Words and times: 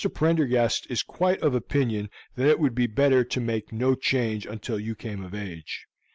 Prendergast 0.15 0.87
is 0.89 1.03
quite 1.03 1.39
of 1.43 1.53
opinion 1.53 2.09
that 2.35 2.47
it 2.47 2.59
would 2.59 2.73
be 2.73 2.87
better 2.87 3.23
to 3.23 3.39
make 3.39 3.71
no 3.71 3.93
change 3.93 4.47
until 4.47 4.79
you 4.79 4.95
come 4.95 5.23
of 5.23 5.35
age. 5.35 5.85